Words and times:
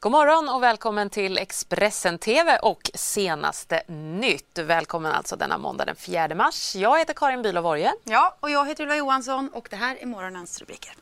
God 0.00 0.12
morgon 0.12 0.48
och 0.48 0.62
välkommen 0.62 1.10
till 1.10 1.38
Expressen 1.38 2.18
TV 2.18 2.58
och 2.58 2.90
senaste 2.94 3.82
nytt. 3.88 4.58
Välkommen 4.58 5.12
alltså 5.12 5.36
denna 5.36 5.58
måndag 5.58 5.84
den 5.84 5.96
4 5.96 6.34
mars. 6.34 6.74
Jag 6.76 6.98
heter 6.98 7.14
Karin 7.14 7.42
Bülow. 7.42 7.92
Ja, 8.04 8.36
och 8.40 8.50
jag 8.50 8.66
heter 8.66 8.82
Ylva 8.82 8.96
Johansson 8.96 9.50
och 9.54 9.66
det 9.70 9.76
här 9.76 9.96
är 10.00 10.06
morgonens 10.06 10.60
rubriker. 10.60 10.92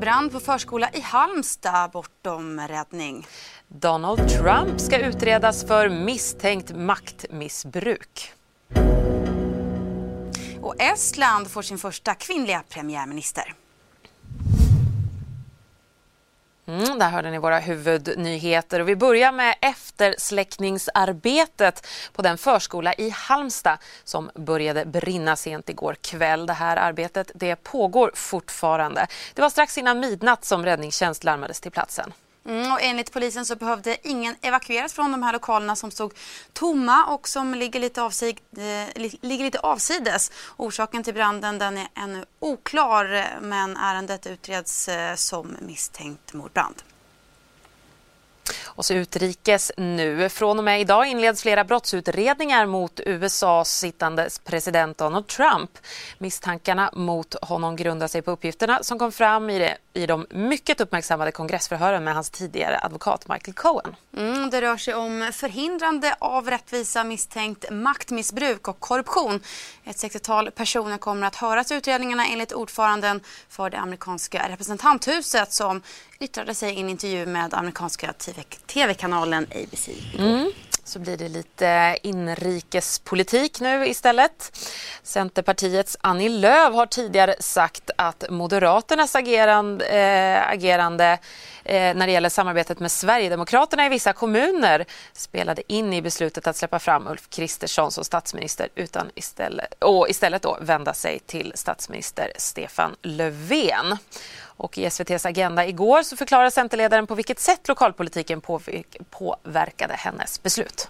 Brand 0.00 0.32
på 0.32 0.40
förskola 0.40 0.90
i 0.92 1.00
Halmstad 1.00 1.90
bortom 1.90 2.60
räddning. 2.60 3.26
Donald 3.68 4.28
Trump 4.28 4.80
ska 4.80 4.98
utredas 4.98 5.66
för 5.66 5.88
misstänkt 5.88 6.76
maktmissbruk. 6.76 8.32
Och 10.62 10.80
Estland 10.80 11.50
får 11.50 11.62
sin 11.62 11.78
första 11.78 12.14
kvinnliga 12.14 12.62
premiärminister. 12.68 13.54
Mm, 16.68 16.98
där 16.98 17.10
hörde 17.10 17.30
ni 17.30 17.38
våra 17.38 17.58
huvudnyheter. 17.58 18.80
Och 18.80 18.88
vi 18.88 18.96
börjar 18.96 19.32
med 19.32 19.54
eftersläckningsarbetet 19.60 21.86
på 22.12 22.22
den 22.22 22.38
förskola 22.38 22.94
i 22.94 23.10
Halmstad 23.10 23.78
som 24.04 24.30
började 24.34 24.84
brinna 24.84 25.36
sent 25.36 25.68
igår 25.68 25.96
kväll. 26.00 26.46
Det 26.46 26.52
här 26.52 26.76
arbetet 26.76 27.30
det 27.34 27.56
pågår 27.56 28.10
fortfarande. 28.14 29.06
Det 29.34 29.42
var 29.42 29.50
strax 29.50 29.78
innan 29.78 30.00
midnatt 30.00 30.44
som 30.44 30.64
räddningstjänst 30.64 31.24
larmades 31.24 31.60
till 31.60 31.72
platsen. 31.72 32.12
Mm, 32.46 32.72
och 32.72 32.82
enligt 32.82 33.12
polisen 33.12 33.46
så 33.46 33.56
behövde 33.56 34.08
ingen 34.08 34.36
evakueras 34.40 34.92
från 34.92 35.12
de 35.12 35.22
här 35.22 35.32
lokalerna 35.32 35.76
som 35.76 35.90
stod 35.90 36.14
tomma 36.52 37.06
och 37.06 37.28
som 37.28 37.54
ligger 37.54 37.80
lite, 37.80 38.02
avsid, 38.02 38.40
eh, 38.56 39.02
ligger 39.20 39.44
lite 39.44 39.58
avsides. 39.58 40.32
Orsaken 40.56 41.02
till 41.02 41.14
branden 41.14 41.58
den 41.58 41.78
är 41.78 41.88
ännu 41.94 42.24
oklar 42.38 43.38
men 43.40 43.76
ärendet 43.76 44.26
utreds 44.26 44.88
eh, 44.88 45.14
som 45.14 45.56
misstänkt 45.60 46.32
mordbrand. 46.32 46.82
Och 48.66 48.84
så 48.84 48.94
utrikes 48.94 49.72
nu. 49.76 50.28
Från 50.28 50.58
och 50.58 50.64
med 50.64 50.80
idag 50.80 51.06
inleds 51.06 51.42
flera 51.42 51.64
brottsutredningar 51.64 52.66
mot 52.66 53.00
USAs 53.06 53.78
sittande 53.78 54.28
president 54.44 54.98
Donald 54.98 55.26
Trump. 55.26 55.70
Misstankarna 56.18 56.90
mot 56.92 57.34
honom 57.42 57.76
grundar 57.76 58.08
sig 58.08 58.22
på 58.22 58.30
uppgifterna 58.30 58.82
som 58.82 58.98
kom 58.98 59.12
fram 59.12 59.50
i, 59.50 59.58
det, 59.58 59.76
i 59.92 60.06
de 60.06 60.26
mycket 60.30 60.80
uppmärksammade 60.80 61.32
kongressförhören 61.32 62.04
med 62.04 62.14
hans 62.14 62.30
tidigare 62.30 62.78
advokat 62.82 63.28
Michael 63.28 63.54
Cohen. 63.54 63.96
Mm, 64.16 64.50
det 64.50 64.60
rör 64.60 64.76
sig 64.76 64.94
om 64.94 65.30
förhindrande 65.32 66.16
av 66.18 66.50
rättvisa 66.50 67.04
misstänkt 67.04 67.70
maktmissbruk 67.70 68.68
och 68.68 68.80
korruption. 68.80 69.40
Ett 69.84 69.96
60-tal 69.96 70.50
personer 70.50 70.98
kommer 70.98 71.26
att 71.26 71.36
höras 71.36 71.72
i 71.72 71.74
utredningarna 71.74 72.26
enligt 72.26 72.52
ordföranden 72.52 73.20
för 73.48 73.70
det 73.70 73.78
amerikanska 73.78 74.48
representanthuset 74.48 75.52
som 75.52 75.82
yttrade 76.20 76.54
sig 76.54 76.74
i 76.74 76.80
en 76.80 76.88
intervju 76.88 77.26
med 77.26 77.54
amerikanska 77.54 78.12
tv-kanalen 78.66 79.46
ABC 79.50 79.88
mm. 80.18 80.52
Så 80.84 80.98
blir 80.98 81.16
det 81.16 81.28
lite 81.28 81.98
inrikespolitik 82.02 83.60
nu 83.60 83.86
istället. 83.86 84.58
Centerpartiets 85.02 85.96
Annie 86.00 86.28
Lööf 86.28 86.74
har 86.74 86.86
tidigare 86.86 87.34
sagt 87.40 87.90
att 87.96 88.24
Moderaternas 88.30 89.16
agerande, 89.16 89.86
äh, 89.86 90.50
agerande 90.50 91.18
Eh, 91.68 91.94
när 91.94 92.06
det 92.06 92.12
gäller 92.12 92.28
samarbetet 92.28 92.80
med 92.80 92.92
Sverigedemokraterna 92.92 93.86
i 93.86 93.88
vissa 93.88 94.12
kommuner 94.12 94.84
spelade 95.12 95.72
in 95.72 95.92
i 95.92 96.02
beslutet 96.02 96.46
att 96.46 96.56
släppa 96.56 96.78
fram 96.78 97.06
Ulf 97.06 97.28
Kristersson 97.30 97.92
som 97.92 98.04
statsminister 98.04 98.68
utan 98.74 99.10
istället, 99.14 99.74
och 99.84 100.08
istället 100.08 100.42
då 100.42 100.58
vända 100.60 100.94
sig 100.94 101.18
till 101.18 101.52
statsminister 101.54 102.32
Stefan 102.36 102.96
Löfven. 103.02 103.96
Och 104.38 104.78
i 104.78 104.84
SVTs 104.84 105.26
Agenda 105.26 105.66
igår 105.66 106.02
så 106.02 106.16
förklarar 106.16 106.50
Centerledaren 106.50 107.06
på 107.06 107.14
vilket 107.14 107.38
sätt 107.38 107.68
lokalpolitiken 107.68 108.40
påverkade 109.10 109.94
hennes 109.94 110.42
beslut. 110.42 110.88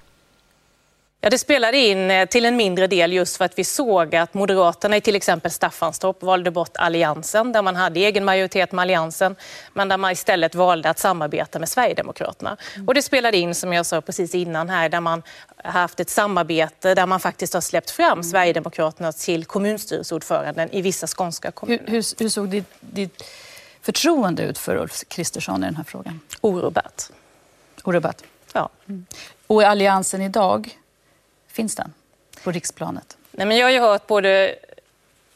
Ja, 1.27 1.31
det 1.31 1.39
spelade 1.39 1.79
in 1.79 2.11
eh, 2.11 2.27
till 2.27 2.45
en 2.45 2.57
mindre 2.57 2.87
del 2.87 3.13
just 3.13 3.37
för 3.37 3.45
att 3.45 3.59
vi 3.59 3.65
såg 3.65 4.17
att 4.17 4.35
Moderaterna 4.35 4.97
i 4.97 5.01
till 5.01 5.17
exempel 5.17 5.51
Staffanstorp 5.51 6.23
valde 6.23 6.51
bort 6.51 6.77
Alliansen 6.77 7.53
där 7.53 7.63
man 7.63 7.77
hade 7.77 8.01
egen 8.01 8.25
majoritet 8.25 8.73
med 8.73 8.83
Alliansen 8.83 9.37
men 9.73 9.89
där 9.89 9.97
man 9.97 10.13
istället 10.13 10.55
valde 10.55 10.91
att 10.91 10.99
samarbeta 10.99 11.59
med 11.59 11.69
Sverigedemokraterna. 11.69 12.57
Och 12.87 12.95
det 12.95 13.03
spelade 13.03 13.37
in 13.37 13.55
som 13.55 13.73
jag 13.73 13.87
sa 13.87 14.01
precis 14.01 14.35
innan 14.35 14.69
här 14.69 14.89
där 14.89 15.01
man 15.01 15.23
har 15.57 15.73
haft 15.73 16.01
ett 16.01 16.11
samarbete 16.11 16.95
där 16.95 17.07
man 17.07 17.21
faktiskt 17.21 17.55
har 17.55 17.61
släppt 17.61 17.91
fram 17.91 18.13
mm. 18.13 18.25
Sverigedemokraterna 18.25 19.13
till 19.13 19.45
kommunstyrelseordföranden 19.45 20.71
i 20.71 20.83
vissa 20.83 21.07
skånska 21.07 21.51
kommuner. 21.51 21.85
Hur, 21.87 21.93
hur, 21.93 22.05
hur 22.19 22.29
såg 22.29 22.49
ditt, 22.49 22.71
ditt 22.81 23.23
förtroende 23.83 24.43
ut 24.43 24.59
för 24.59 24.77
Ulf 24.77 25.05
Kristersson 25.09 25.63
i 25.63 25.67
den 25.67 25.77
här 25.77 25.85
frågan? 25.85 26.21
Orubbat. 26.41 27.13
Orubbat? 27.85 28.25
Ja. 28.53 28.69
Mm. 28.89 29.07
Och 29.47 29.63
i 29.63 29.65
Alliansen 29.65 30.23
idag, 30.23 30.79
finns 31.57 31.75
den 31.75 31.93
på 32.45 32.51
riksplanet? 32.51 33.17
Nej, 33.31 33.47
men 33.47 33.57
jag 33.57 33.67
har 33.67 33.73
ju 33.73 33.81
hört 33.81 34.07
både 34.07 34.55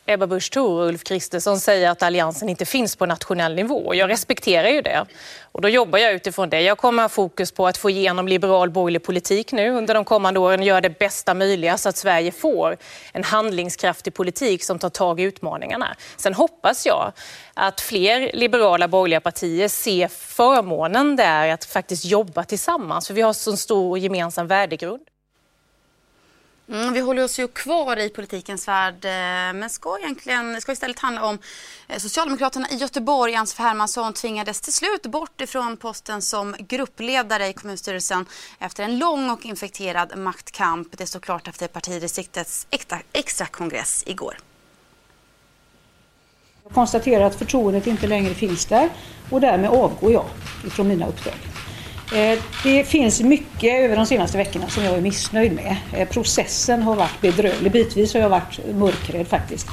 Ebba 0.07 0.27
Busch 0.27 0.51
Thor 0.51 0.81
och 0.81 0.89
Ulf 0.89 1.05
Kristersson 1.05 1.61
säga 1.61 1.91
att 1.91 2.03
Alliansen 2.03 2.49
inte 2.49 2.65
finns 2.65 2.97
på 2.97 3.07
nationell 3.07 3.55
nivå. 3.55 3.95
Jag 3.95 4.11
respekterar 4.11 4.69
ju 4.69 4.83
det. 4.83 5.07
Och 5.53 5.61
då 5.61 5.69
jobbar 5.69 5.99
jag 5.99 6.13
utifrån 6.13 6.51
det. 6.51 6.61
Jag 6.61 6.79
kommer 6.79 7.03
ha 7.03 7.09
fokus 7.09 7.53
på 7.53 7.67
att 7.67 7.77
få 7.77 7.91
igenom 7.91 8.29
liberal 8.29 8.71
borgerlig 8.71 9.03
politik 9.03 9.53
nu 9.53 9.71
under 9.71 9.95
de 9.95 10.05
kommande 10.05 10.41
åren 10.41 10.61
och 10.61 10.67
göra 10.67 10.81
det 10.81 10.99
bästa 10.99 11.35
möjliga 11.35 11.79
så 11.79 11.89
att 11.89 11.97
Sverige 11.97 12.33
får 12.33 12.77
en 13.13 13.25
handlingskraftig 13.25 14.15
politik 14.15 14.65
som 14.65 14.79
tar 14.79 14.91
tag 14.91 15.21
i 15.21 15.23
utmaningarna. 15.23 15.97
Sen 16.17 16.35
hoppas 16.35 16.87
jag 16.87 17.13
att 17.55 17.81
fler 17.81 18.31
liberala 18.35 18.89
borgerliga 18.89 19.21
partier 19.21 19.69
ser 19.69 20.09
förmånen 20.09 21.17
där 21.17 21.49
att 21.49 21.65
faktiskt 21.65 22.05
jobba 22.05 22.45
tillsammans. 22.45 23.07
För 23.07 23.15
vi 23.15 23.23
har 23.23 23.33
så 23.33 23.57
stor 23.57 23.99
gemensam 23.99 24.47
värdegrund. 24.47 25.03
Mm, 26.71 26.93
vi 26.93 27.01
håller 27.01 27.25
oss 27.25 27.39
ju 27.39 27.49
kvar 27.49 27.97
i 27.97 28.09
politikens 28.09 28.69
värld 28.69 29.05
eh, 29.05 29.11
men 29.61 29.71
ska, 29.71 29.99
egentligen, 29.99 30.61
ska 30.61 30.73
istället 30.73 30.99
handla 30.99 31.25
om 31.25 31.39
eh, 31.89 31.99
Socialdemokraterna 31.99 32.71
i 32.71 32.77
Göteborg. 32.77 33.35
Ann-Sofie 33.35 33.67
Hermansson 33.67 34.13
tvingades 34.13 34.61
till 34.61 34.73
slut 34.73 35.03
bort 35.03 35.41
ifrån 35.41 35.77
posten 35.77 36.23
som 36.23 36.57
gruppledare 36.59 37.49
i 37.49 37.53
kommunstyrelsen 37.53 38.27
efter 38.59 38.85
en 38.85 38.99
lång 38.99 39.31
och 39.31 39.47
infekterad 39.47 40.19
maktkamp. 40.19 40.89
Det 40.99 41.07
står 41.07 41.21
klart 41.21 41.49
efter 41.49 41.69
partidistriktets 41.69 42.67
extra, 42.71 42.99
extra 43.13 43.47
kongress 43.47 44.05
igår. 44.07 44.39
Jag 46.65 46.73
konstaterar 46.73 47.25
att 47.25 47.35
förtroendet 47.35 47.87
inte 47.87 48.07
längre 48.07 48.35
finns 48.35 48.67
där 48.67 48.89
och 49.31 49.41
därmed 49.41 49.71
avgår 49.71 50.13
jag 50.13 50.27
ifrån 50.67 50.89
mina 50.89 51.07
uppdrag. 51.07 51.35
Eh, 52.15 52.39
det 52.65 52.85
finns 52.85 53.21
mycket 53.21 53.85
över 53.85 53.97
de 53.97 54.07
senaste 54.07 54.39
veckorna 54.39 54.69
som 54.69 54.85
jag 54.85 54.95
är 54.95 55.01
missnöjd 55.01 55.53
med. 55.53 55.77
Eh, 55.95 56.09
processen 56.09 56.83
har 56.83 56.97
varit 56.97 57.21
bedrövlig. 57.21 57.73
Bitvis 57.73 58.15
har 58.15 58.21
jag 58.21 58.29
varit 58.29 58.61
mörkrädd 58.75 59.29
faktiskt. 59.29 59.67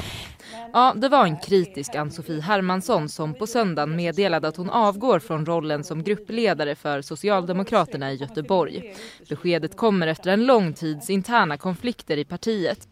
Ja, 0.73 0.93
det 0.95 1.09
var 1.09 1.25
en 1.25 1.37
kritisk 1.37 1.95
Ann-Sofie 1.95 2.41
Hermansson 2.41 3.09
som 3.09 3.33
på 3.33 3.47
söndagen 3.47 3.95
meddelade 3.95 4.47
att 4.47 4.57
hon 4.57 4.69
avgår 4.69 5.19
från 5.19 5.45
rollen 5.45 5.83
som 5.83 6.03
gruppledare 6.03 6.75
för 6.75 7.01
Socialdemokraterna 7.01 8.11
i 8.11 8.15
Göteborg. 8.15 8.95
Beskedet 9.29 9.77
kommer 9.77 10.07
efter 10.07 10.31
en 10.31 10.45
lång 10.45 10.73
tids 10.73 11.09
interna 11.09 11.57
konflikter 11.57 12.17
i 12.17 12.25
partiet. 12.25 12.87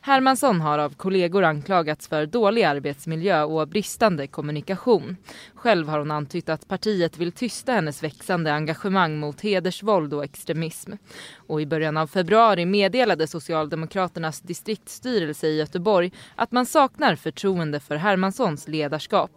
Hermansson 0.00 0.60
har 0.60 0.78
av 0.78 0.94
kollegor 0.94 1.44
anklagats 1.44 2.08
för 2.08 2.26
dålig 2.26 2.62
arbetsmiljö 2.62 3.42
och 3.42 3.68
bristande 3.68 4.26
kommunikation. 4.26 5.16
Själv 5.54 5.88
har 5.88 5.98
hon 5.98 6.10
antytt 6.10 6.48
att 6.48 6.68
partiet 6.68 7.18
vill 7.18 7.32
tysta 7.32 7.72
hennes 7.72 8.02
växande 8.02 8.52
engagemang 8.52 9.18
mot 9.18 9.40
hedersvåld 9.40 10.14
och 10.14 10.24
extremism. 10.24 10.92
Och 11.36 11.62
i 11.62 11.66
början 11.66 11.96
av 11.96 12.06
februari 12.06 12.66
meddelade 12.66 13.26
Socialdemokraternas 13.26 14.40
distriktsstyrelse 14.40 15.46
i 15.46 15.58
Göteborg 15.58 16.12
att 16.34 16.52
man 16.52 16.66
saknar 16.66 17.16
förtroende 17.16 17.80
för 17.80 17.96
Hermanssons 17.96 18.68
ledarskap. 18.68 19.30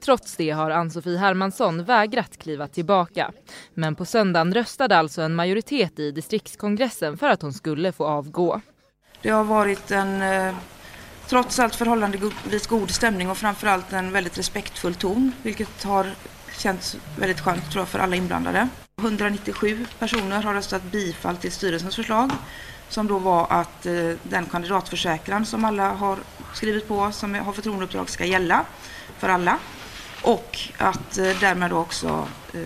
Trots 0.00 0.36
det 0.36 0.50
har 0.50 0.70
Ann-Sofie 0.70 1.18
Hermansson 1.18 1.84
vägrat 1.84 2.36
kliva 2.36 2.68
tillbaka. 2.68 3.32
Men 3.74 3.94
på 3.94 4.04
söndagen 4.04 4.54
röstade 4.54 4.96
alltså 4.96 5.22
en 5.22 5.34
majoritet 5.34 5.98
i 5.98 6.10
distriktskongressen 6.10 7.16
för 7.16 7.28
att 7.28 7.42
hon 7.42 7.52
skulle 7.52 7.92
få 7.92 8.06
avgå. 8.06 8.60
Det 9.22 9.30
har 9.30 9.44
varit 9.44 9.90
en, 9.90 10.22
eh, 10.22 10.54
trots 11.26 11.58
allt 11.58 11.74
förhållandevis 11.74 12.66
god 12.66 12.90
stämning 12.90 13.30
och 13.30 13.38
framförallt 13.38 13.92
en 13.92 14.12
väldigt 14.12 14.38
respektfull 14.38 14.94
ton, 14.94 15.32
vilket 15.42 15.84
har 15.84 16.14
känts 16.58 16.96
väldigt 17.18 17.40
skönt 17.40 17.70
tror 17.70 17.80
jag 17.80 17.88
för 17.88 17.98
alla 17.98 18.16
inblandade. 18.16 18.68
197 19.00 19.86
personer 19.98 20.42
har 20.42 20.54
röstat 20.54 20.82
bifall 20.82 21.36
till 21.36 21.52
styrelsens 21.52 21.96
förslag 21.96 22.30
som 22.88 23.06
då 23.06 23.18
var 23.18 23.46
att 23.50 23.86
eh, 23.86 24.10
den 24.22 24.46
kandidatförsäkran 24.46 25.46
som 25.46 25.64
alla 25.64 25.92
har 25.92 26.18
skrivit 26.54 26.88
på 26.88 27.12
som 27.12 27.34
har 27.34 27.52
förtroendeuppdrag 27.52 28.10
ska 28.10 28.24
gälla 28.24 28.64
för 29.18 29.28
alla 29.28 29.58
och 30.22 30.58
att 30.78 31.18
eh, 31.18 31.40
därmed 31.40 31.72
också 31.72 32.28
eh, 32.54 32.60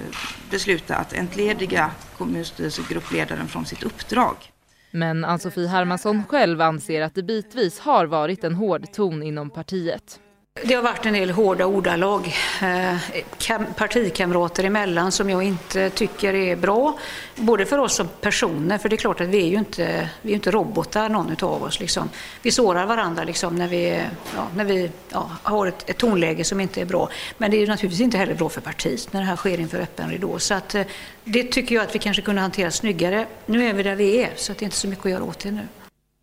besluta 0.51 0.97
att 0.97 1.13
entlediga 1.13 1.91
kommunstyrelsegruppledaren 2.19 3.49
från 3.49 3.67
sitt 3.67 3.83
uppdrag. 3.83 4.37
Men 4.91 5.25
Ann-Sofie 5.25 5.67
Hermansson 5.69 6.25
själv 6.29 6.61
anser 6.61 7.03
att 7.03 7.15
det 7.15 7.23
bitvis 7.23 7.79
har 7.79 8.07
varit 8.07 8.45
en 8.45 8.55
hård 8.55 8.93
ton 8.93 9.23
inom 9.23 9.51
partiet. 9.51 10.21
Det 10.65 10.75
har 10.75 10.83
varit 10.83 11.07
en 11.07 11.13
del 11.13 11.31
hårda 11.31 11.67
ordalag 11.67 12.35
eh, 12.63 12.97
partikamrater 13.77 14.65
emellan 14.65 15.13
som 15.13 15.31
jag 15.31 15.43
inte 15.43 15.91
tycker 15.91 16.35
är 16.35 16.57
bra. 16.57 16.99
Både 17.37 17.67
för 17.67 17.79
oss 17.79 17.95
som 17.95 18.09
personer, 18.21 18.79
för 18.79 18.89
det 18.89 18.95
är 18.95 18.99
klart 18.99 19.21
att 19.21 19.29
vi 19.29 19.43
är 19.43 19.49
ju 19.49 19.59
inte, 19.59 20.09
vi 20.23 20.31
är 20.31 20.35
inte 20.35 20.51
robotar 20.51 21.09
någon 21.09 21.37
av 21.43 21.63
oss. 21.63 21.81
Liksom. 21.81 22.09
Vi 22.43 22.51
sårar 22.51 22.87
varandra 22.87 23.25
liksom, 23.25 23.57
när 23.57 23.69
vi, 23.69 24.03
ja, 24.37 24.47
när 24.55 24.65
vi 24.65 24.91
ja, 25.09 25.31
har 25.43 25.67
ett, 25.67 25.91
ett 25.91 25.99
tonläge 25.99 26.45
som 26.45 26.61
inte 26.61 26.81
är 26.81 26.85
bra. 26.85 27.09
Men 27.39 27.51
det 27.51 27.63
är 27.63 27.67
naturligtvis 27.67 28.01
inte 28.01 28.19
heller 28.19 28.35
bra 28.35 28.49
för 28.49 28.61
partiet 28.61 29.13
när 29.13 29.21
det 29.21 29.27
här 29.27 29.37
sker 29.37 29.61
inför 29.61 29.81
öppen 29.81 30.11
ridå. 30.11 30.39
Så 30.39 30.55
att, 30.55 30.75
eh, 30.75 30.83
det 31.25 31.45
tycker 31.45 31.75
jag 31.75 31.85
att 31.85 31.95
vi 31.95 31.99
kanske 31.99 32.23
kunde 32.23 32.41
hantera 32.41 32.71
snyggare. 32.71 33.27
Nu 33.47 33.69
är 33.69 33.73
vi 33.73 33.83
där 33.83 33.97
vi 33.97 34.23
är, 34.23 34.31
så 34.37 34.53
det 34.53 34.63
är 34.63 34.65
inte 34.65 34.77
så 34.77 34.89
mycket 34.89 35.07
att 35.07 35.13
göra 35.13 35.25
åt 35.25 35.39
det 35.39 35.51
nu. 35.51 35.67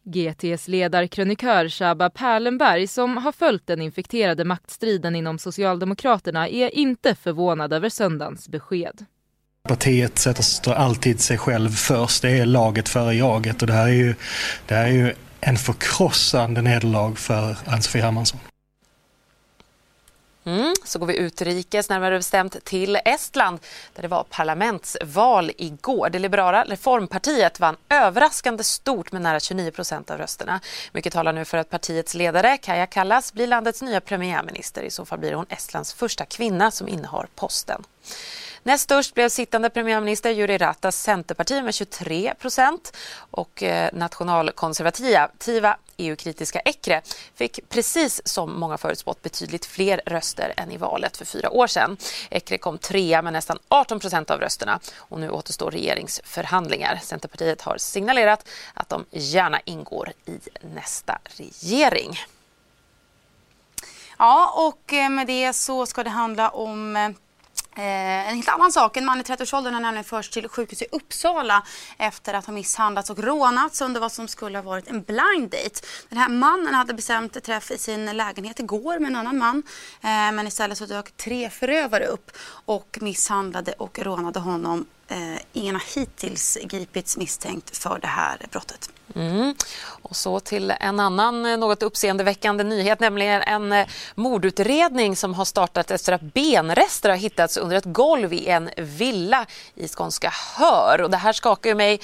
GTs 0.08 0.68
ledarkrönikör 0.68 1.70
Shaba 1.70 2.10
Perlenberg 2.10 2.88
som 2.88 3.18
har 3.18 3.32
följt 3.32 3.68
den 3.68 3.82
infekterade 3.82 4.44
maktstriden 4.44 5.16
inom 5.16 5.40
Socialdemokraterna 5.40 6.48
är 6.50 6.76
inte 6.76 7.16
förvånad 7.16 7.74
över 7.74 7.90
söndagens 7.90 8.50
besked. 8.50 9.06
Partiet 9.68 10.20
sätter 10.20 10.74
alltid 10.74 11.20
sig 11.20 11.38
själv 11.38 11.70
först, 11.70 12.22
det 12.22 12.30
är 12.30 12.46
laget 12.46 12.90
före 12.90 13.14
jaget 13.14 13.62
och 13.62 13.68
det 13.68 13.74
här 13.74 13.88
är 13.88 13.94
ju, 13.94 14.16
det 14.68 14.76
här 14.76 14.86
är 14.86 14.92
ju 14.92 15.14
en 15.42 15.58
förkrossande 15.58 16.62
nederlag 16.62 17.14
för 17.16 17.58
Ann-Sofie 17.66 18.02
Hermansson. 18.02 18.40
Mm, 20.48 20.74
så 20.84 21.00
går 21.00 21.08
vi 21.08 21.18
utrikes, 21.18 21.90
närmare 21.90 22.18
bestämt 22.18 22.66
till 22.66 22.98
Estland 23.06 23.60
där 23.96 24.02
det 24.02 24.08
var 24.08 24.24
parlamentsval 24.24 25.52
igår. 25.58 26.10
Det 26.10 26.20
liberala 26.20 26.64
reformpartiet 26.64 27.60
vann 27.60 27.76
överraskande 27.90 28.64
stort 28.64 29.12
med 29.12 29.22
nära 29.22 29.40
29 29.40 29.72
procent 29.72 30.12
av 30.12 30.18
rösterna. 30.18 30.60
Mycket 30.92 31.14
talar 31.14 31.34
nu 31.34 31.46
för 31.46 31.58
att 31.58 31.70
partiets 31.70 32.14
ledare 32.14 32.58
Kaja 32.58 32.86
Kallas 32.86 33.34
blir 33.34 33.48
landets 33.48 33.82
nya 33.82 34.02
premiärminister. 34.02 34.84
I 34.84 34.90
så 34.90 35.06
fall 35.06 35.20
blir 35.20 35.34
hon 35.34 35.46
Estlands 35.50 35.94
första 35.94 36.26
kvinna 36.26 36.72
som 36.72 36.88
innehar 36.88 37.28
posten. 37.36 37.84
Näst 38.64 38.84
störst 38.84 39.14
blev 39.14 39.30
sittande 39.30 39.70
premiärminister 39.70 40.32
Juri 40.32 40.58
Ratas 40.58 41.02
Centerparti 41.02 41.62
med 41.62 41.74
23 41.74 42.34
procent 42.40 42.98
och 43.32 43.64
eh, 43.64 43.90
nationalkonservativa 43.94 45.78
EU-kritiska 45.98 46.60
Ekre 46.60 47.02
fick 47.36 47.70
precis 47.70 48.22
som 48.26 48.60
många 48.60 48.78
förutspått 48.78 49.22
betydligt 49.22 49.66
fler 49.66 50.02
röster 50.06 50.54
än 50.58 50.72
i 50.72 50.78
valet 50.78 51.18
för 51.18 51.26
fyra 51.26 51.50
år 51.50 51.68
sedan. 51.68 51.98
Ekre 52.30 52.58
kom 52.58 52.78
trea 52.78 53.22
med 53.22 53.34
nästan 53.34 53.60
18 53.68 54.00
procent 54.00 54.32
av 54.32 54.40
rösterna 54.40 54.80
och 54.98 55.20
nu 55.20 55.30
återstår 55.30 55.72
regeringsförhandlingar. 55.72 57.00
Centerpartiet 57.04 57.62
har 57.62 57.78
signalerat 57.78 58.48
att 58.74 58.90
de 58.90 59.06
gärna 59.12 59.60
ingår 59.66 60.12
i 60.26 60.40
nästa 60.62 61.20
regering. 61.26 62.18
Ja, 64.20 64.54
och 64.68 64.94
eh, 64.94 65.10
med 65.10 65.28
det 65.28 65.54
så 65.54 65.86
ska 65.86 66.04
det 66.04 66.10
handla 66.10 66.50
om 66.50 66.96
eh, 66.96 67.10
eh, 67.78 68.30
en 68.30 68.36
helt 68.36 68.50
annan 68.50 68.72
sak. 68.72 68.98
En 68.98 69.06
man 69.06 69.20
i 69.20 69.24
30-årsåldern 69.24 69.74
har 69.74 69.82
nämligen 69.82 70.04
förts 70.04 70.30
till 70.30 70.50
sjukhus 70.50 70.82
i 70.82 70.86
Uppsala 70.92 71.64
efter 71.98 72.34
att 72.34 72.46
ha 72.46 72.54
misshandlats 72.54 73.10
och 73.10 73.20
rånats 73.20 73.82
under 73.82 74.02
vad 74.02 74.12
som 74.12 74.28
skulle 74.28 74.58
ha 74.58 74.64
varit 74.64 74.88
en 74.88 75.02
blind 75.02 75.50
date. 75.50 75.82
Den 76.10 76.18
här 76.18 76.30
mannen 76.30 76.74
hade 76.74 76.94
bestämt 76.94 77.44
träff 77.44 77.72
i 77.72 77.78
sin 77.78 78.18
lägenhet 78.18 78.60
igår 78.60 79.00
med 79.00 79.10
en 79.10 79.16
annan 79.16 79.38
man. 79.38 79.64
Eh, 80.02 80.10
men 80.10 80.48
istället 80.48 80.78
så 80.78 80.86
dök 80.86 81.18
tre 81.18 81.50
förövare 81.50 82.06
upp 82.06 82.32
och 82.66 82.98
misshandlade 83.02 83.72
och 83.72 84.00
rånade 84.00 84.40
honom. 84.40 84.86
Eh, 85.08 85.42
ingen 85.54 85.76
har 85.76 86.00
hittills 86.00 86.58
gripits 86.64 87.18
misstänkt 87.18 87.78
för 87.78 88.00
det 88.00 88.08
här 88.08 88.46
brottet. 88.52 88.90
Mm. 89.16 89.56
Och 90.02 90.16
så 90.16 90.40
till 90.40 90.74
en 90.80 91.00
annan 91.00 91.46
eh, 91.46 91.58
något 91.58 91.84
uppseendeväckande 91.84 92.64
nyhet, 92.64 93.00
nämligen 93.00 93.42
en 93.42 93.74
eh, 93.74 93.88
mordutredning 94.16 95.16
som 95.16 95.34
har 95.34 95.46
startat 95.46 95.92
efter 95.92 96.14
att 96.14 96.22
benrester 96.22 97.10
har 97.10 97.18
hittats 97.18 97.58
under 97.58 97.76
ett 97.78 97.86
golv 97.86 98.34
i 98.34 98.48
en 98.48 98.70
villa 98.78 99.46
i 99.76 99.88
skånska 99.88 100.34
Hör. 100.58 101.02
Och 101.02 101.10
det 101.10 101.18
här 101.18 101.34
skakar 101.34 101.70
ju 101.70 101.76
mig 101.76 102.00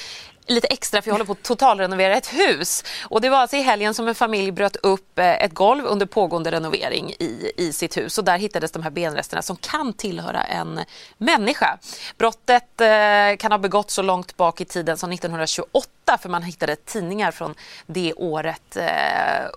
lite 0.47 0.67
extra 0.67 1.01
för 1.01 1.09
jag 1.09 1.13
håller 1.13 1.25
på 1.25 1.31
att 1.31 1.43
totalrenovera 1.43 2.17
ett 2.17 2.33
hus. 2.33 2.83
Och 3.03 3.21
det 3.21 3.29
var 3.29 3.37
alltså 3.37 3.57
i 3.57 3.61
helgen 3.61 3.93
som 3.93 4.07
en 4.07 4.15
familj 4.15 4.51
bröt 4.51 4.75
upp 4.75 5.19
eh, 5.19 5.43
ett 5.43 5.53
golv 5.53 5.85
under 5.85 6.05
pågående 6.05 6.51
renovering 6.51 7.11
i, 7.19 7.51
i 7.57 7.73
sitt 7.73 7.97
hus 7.97 8.17
och 8.17 8.23
där 8.23 8.37
hittades 8.37 8.71
de 8.71 8.83
här 8.83 8.89
benresterna 8.89 9.41
som 9.41 9.55
kan 9.55 9.93
tillhöra 9.93 10.43
en 10.43 10.79
människa. 11.17 11.77
Brottet 12.17 12.81
eh, 12.81 13.37
kan 13.39 13.51
ha 13.51 13.57
begåtts 13.57 13.93
så 13.93 14.01
långt 14.01 14.37
bak 14.37 14.61
i 14.61 14.65
tiden 14.65 14.97
som 14.97 15.11
1928 15.11 16.17
för 16.21 16.29
man 16.29 16.43
hittade 16.43 16.75
tidningar 16.75 17.31
från 17.31 17.55
det 17.85 18.13
året 18.13 18.75
eh, 18.75 18.85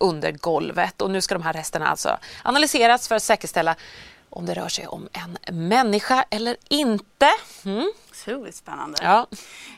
under 0.01 0.33
golvet 0.33 1.03
och 1.03 1.11
nu 1.11 1.21
ska 1.21 1.35
de 1.35 1.43
här 1.43 1.53
resterna 1.53 1.89
alltså 1.89 2.19
analyseras 2.43 3.09
för 3.09 3.15
att 3.15 3.23
säkerställa 3.23 3.77
om 4.37 4.47
det 4.47 4.55
rör 4.55 4.69
sig 4.69 4.87
om 4.87 5.09
en 5.13 5.69
människa 5.69 6.25
eller 6.31 6.57
inte. 6.69 7.31
Mm 7.65 7.93
otroligt 8.27 8.55
spännande. 8.55 8.99
Ja. 9.03 9.27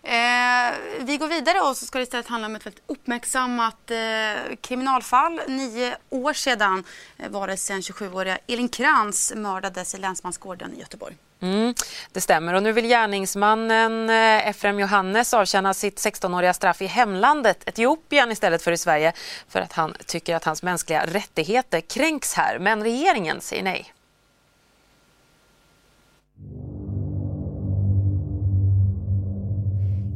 Eh, 0.02 0.74
vi 1.00 1.16
går 1.16 1.28
vidare 1.28 1.60
och 1.60 1.76
så 1.76 1.86
ska 1.86 1.98
det 1.98 2.02
istället 2.02 2.28
handla 2.28 2.46
om 2.46 2.56
ett 2.56 2.66
väldigt 2.66 2.82
uppmärksammat 2.86 3.90
eh, 3.90 4.56
kriminalfall. 4.60 5.40
Nio 5.48 5.96
år 6.08 6.32
sedan 6.32 6.84
eh, 7.18 7.30
var 7.30 7.46
det 7.46 7.56
sen 7.56 7.80
27-åriga 7.80 8.38
Elin 8.46 8.68
Krantz 8.68 9.32
mördades 9.36 9.94
i 9.94 9.98
Länsmansgården 9.98 10.74
i 10.74 10.80
Göteborg. 10.80 11.16
Mm, 11.40 11.74
det 12.12 12.20
stämmer 12.20 12.54
och 12.54 12.62
nu 12.62 12.72
vill 12.72 12.86
gärningsmannen 12.86 14.10
eh, 14.10 14.48
Efrem 14.48 14.80
Johannes 14.80 15.34
avtjäna 15.34 15.74
sitt 15.74 15.96
16-åriga 15.96 16.54
straff 16.54 16.82
i 16.82 16.86
hemlandet 16.86 17.68
Etiopien 17.68 18.32
istället 18.32 18.62
för 18.62 18.72
i 18.72 18.78
Sverige 18.78 19.12
för 19.48 19.60
att 19.60 19.72
han 19.72 19.94
tycker 20.06 20.36
att 20.36 20.44
hans 20.44 20.62
mänskliga 20.62 21.06
rättigheter 21.06 21.80
kränks 21.80 22.34
här. 22.34 22.58
Men 22.58 22.82
regeringen 22.82 23.40
säger 23.40 23.62
nej. 23.62 23.92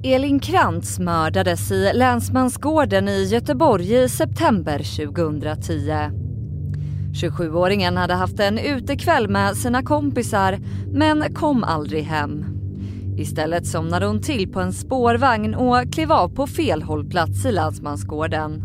Elin 0.04 0.40
Krantz 0.40 0.98
mördades 0.98 1.70
i 1.70 1.90
Länsmansgården 1.94 3.08
i 3.08 3.24
Göteborg 3.24 4.04
i 4.04 4.08
september 4.08 5.06
2010. 5.06 5.92
27-åringen 7.12 7.96
hade 7.96 8.14
haft 8.14 8.40
en 8.40 8.58
utekväll 8.58 9.28
med 9.28 9.56
sina 9.56 9.82
kompisar 9.82 10.58
men 10.92 11.34
kom 11.34 11.64
aldrig 11.64 12.04
hem. 12.04 12.44
Istället 13.18 13.66
somnade 13.66 14.06
hon 14.06 14.20
till 14.20 14.52
på 14.52 14.60
en 14.60 14.72
spårvagn 14.72 15.54
och 15.54 15.92
klev 15.92 16.12
av 16.12 16.28
på 16.28 16.46
fel 16.46 16.82
hållplats 16.82 17.44
i 17.44 17.52
Länsmansgården. 17.52 18.62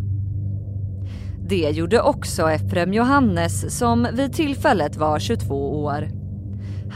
Det 1.50 1.70
gjorde 1.70 2.02
också 2.02 2.50
Efrem 2.50 2.94
Johannes 2.94 3.78
som 3.78 4.08
vid 4.14 4.34
tillfället 4.34 4.98
var 4.98 5.20
22 5.20 5.84
år. 5.84 6.17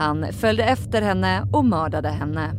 Han 0.01 0.25
följde 0.33 0.63
efter 0.63 1.01
henne 1.01 1.47
och 1.51 1.65
mördade 1.65 2.09
henne. 2.09 2.51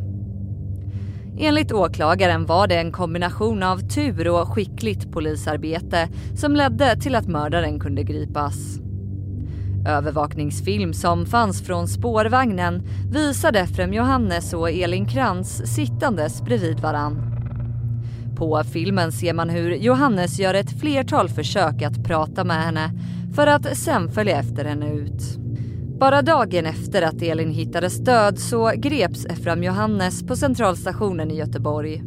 Enligt 1.37 1.71
åklagaren 1.71 2.45
var 2.45 2.67
det 2.67 2.75
en 2.75 2.91
kombination 2.91 3.63
av 3.63 3.77
tur 3.77 4.27
och 4.27 4.47
skickligt 4.47 5.11
polisarbete 5.11 6.09
som 6.35 6.55
ledde 6.55 6.95
till 7.01 7.15
att 7.15 7.27
mördaren 7.27 7.79
kunde 7.79 8.03
gripas. 8.03 8.55
Övervakningsfilm 9.87 10.93
som 10.93 11.25
fanns 11.25 11.61
från 11.61 11.87
spårvagnen 11.87 12.83
visade 13.11 13.67
Frem 13.67 13.93
Johannes 13.93 14.53
och 14.53 14.71
Elin 14.71 15.05
Krantz 15.05 15.61
sittandes 15.65 16.41
bredvid 16.41 16.79
varann. 16.79 17.21
På 18.35 18.63
filmen 18.63 19.11
ser 19.11 19.33
man 19.33 19.49
hur 19.49 19.75
Johannes 19.75 20.39
gör 20.39 20.53
ett 20.53 20.79
flertal 20.79 21.29
försök 21.29 21.81
att 21.81 22.03
prata 22.03 22.43
med 22.43 22.63
henne 22.63 22.91
för 23.35 23.47
att 23.47 23.77
sen 23.77 24.11
följa 24.11 24.39
efter 24.39 24.65
henne 24.65 24.93
ut. 24.93 25.42
Bara 26.03 26.21
dagen 26.21 26.65
efter 26.65 27.01
att 27.01 27.21
Elin 27.21 27.51
hittades 27.51 27.97
död 27.97 28.39
så 28.39 28.71
greps 28.75 29.25
Efram 29.25 29.63
Johannes 29.63 30.23
på 30.23 30.35
centralstationen 30.35 31.31
i 31.31 31.35
Göteborg. 31.35 32.03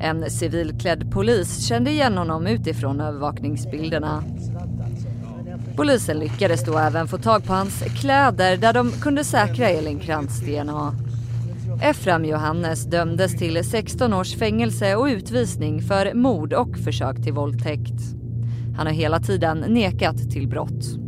En 0.00 0.30
civilklädd 0.30 1.12
polis 1.12 1.66
kände 1.66 1.90
igen 1.90 2.18
honom 2.18 2.46
utifrån 2.46 3.00
övervakningsbilderna. 3.00 4.24
Polisen 5.76 6.18
lyckades 6.18 6.64
då 6.64 6.78
även 6.78 7.08
få 7.08 7.18
tag 7.18 7.44
på 7.44 7.52
hans 7.52 7.82
kläder 8.00 8.56
där 8.56 8.72
de 8.72 8.90
kunde 8.90 9.24
säkra 9.24 9.68
Elin 9.68 9.98
Krantz 9.98 10.40
DNA. 10.40 10.94
Efram 11.82 12.24
Johannes 12.24 12.84
dömdes 12.84 13.38
till 13.38 13.64
16 13.64 14.14
års 14.14 14.34
fängelse 14.34 14.96
och 14.96 15.06
utvisning 15.06 15.82
för 15.82 16.14
mord 16.14 16.52
och 16.52 16.78
försök 16.78 17.22
till 17.22 17.32
våldtäkt. 17.32 18.02
Han 18.76 18.86
har 18.86 18.94
hela 18.94 19.20
tiden 19.20 19.58
nekat 19.58 20.30
till 20.30 20.48
brott. 20.48 21.01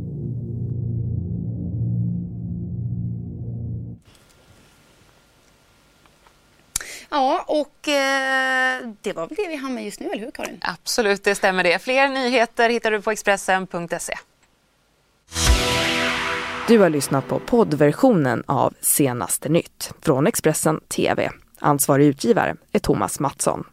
Ja, 7.14 7.44
och 7.46 7.88
eh, 7.88 8.80
det 9.00 9.12
var 9.12 9.26
väl 9.26 9.36
det 9.36 9.48
vi 9.48 9.56
hann 9.56 9.74
med 9.74 9.84
just 9.84 10.00
nu, 10.00 10.06
eller 10.06 10.24
hur 10.24 10.30
Karin? 10.30 10.58
Absolut, 10.60 11.24
det 11.24 11.34
stämmer 11.34 11.64
det. 11.64 11.78
Fler 11.78 12.08
nyheter 12.08 12.70
hittar 12.70 12.90
du 12.90 13.02
på 13.02 13.10
Expressen.se. 13.10 14.14
Du 16.68 16.78
har 16.78 16.88
lyssnat 16.90 17.28
på 17.28 17.38
poddversionen 17.38 18.44
av 18.46 18.74
Senaste 18.80 19.48
nytt 19.48 19.92
från 20.02 20.26
Expressen 20.26 20.80
TV. 20.80 21.30
Ansvarig 21.58 22.06
utgivare 22.06 22.56
är 22.72 22.78
Thomas 22.78 23.20
Mattsson. 23.20 23.64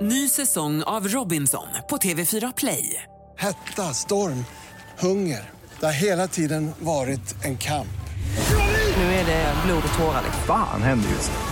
Ny 0.00 0.28
säsong 0.28 0.82
av 0.82 1.08
Robinson 1.08 1.66
på 1.90 1.96
TV4 1.96 2.52
Play. 2.56 3.02
Hetta, 3.38 3.82
storm, 3.82 4.44
hunger. 4.98 5.50
Det 5.80 5.86
har 5.86 5.92
hela 5.92 6.28
tiden 6.28 6.70
varit 6.78 7.44
en 7.44 7.58
kamp. 7.58 7.86
Nu 8.96 9.02
är 9.02 9.26
det 9.26 9.54
blod 9.66 9.82
och 9.92 9.98
tårar. 9.98 10.24
Fan 10.46 10.82
händer 10.82 11.08
just 11.08 11.30
nu. 11.30 11.51